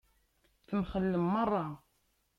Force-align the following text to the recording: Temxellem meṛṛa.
Temxellem 0.67 1.25
meṛṛa. 1.33 1.65